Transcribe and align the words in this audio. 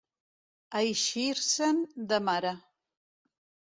Eixir-se'n 0.79 1.85
de 2.09 2.23
mare. 2.31 2.59